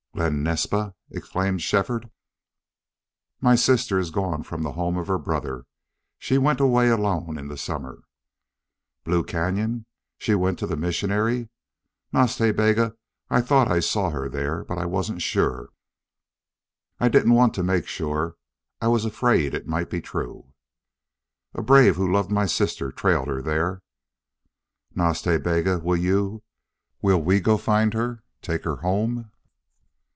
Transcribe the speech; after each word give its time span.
"Glen 0.13 0.43
Naspa!" 0.43 0.93
exclaimed 1.09 1.61
Shefford. 1.61 2.11
"My 3.39 3.55
sister 3.55 3.97
is 3.97 4.11
gone 4.11 4.43
from 4.43 4.61
the 4.61 4.73
home 4.73 4.97
of 4.97 5.07
her 5.07 5.17
brother. 5.17 5.65
She 6.19 6.37
went 6.37 6.59
away 6.59 6.89
alone 6.89 7.37
in 7.39 7.47
the 7.47 7.57
summer." 7.57 8.03
"Blue 9.05 9.23
Cañon! 9.23 9.85
She 10.17 10.35
went 10.35 10.59
to 10.59 10.67
the 10.67 10.75
missionary. 10.75 11.47
Nas 12.11 12.35
Ta 12.35 12.51
Bega, 12.51 12.95
I 13.29 13.39
thought 13.41 13.71
I 13.71 13.79
saw 13.79 14.09
her 14.09 14.27
there. 14.27 14.65
But 14.65 14.77
I 14.77 14.85
wasn't 14.85 15.21
sure. 15.21 15.69
I 16.99 17.07
didn't 17.07 17.33
want 17.33 17.53
to 17.55 17.63
make 17.63 17.87
sure. 17.87 18.35
I 18.81 18.89
was 18.89 19.05
afraid 19.05 19.53
it 19.53 19.65
might 19.65 19.89
be 19.89 20.01
true." 20.01 20.51
"A 21.53 21.61
brave 21.63 21.95
who 21.95 22.11
loved 22.11 22.29
my 22.29 22.45
sister 22.47 22.91
trailed 22.91 23.29
her 23.29 23.41
there." 23.41 23.81
"Nas 24.93 25.21
Ta 25.21 25.37
Bega, 25.37 25.79
will 25.79 25.97
you 25.97 26.43
will 27.01 27.21
we 27.23 27.39
go 27.39 27.57
find 27.57 27.93
her, 27.93 28.23
take 28.41 28.65
her 28.65 28.75
home?" 28.75 29.29